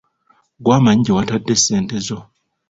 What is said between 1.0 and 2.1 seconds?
gye watadde ssente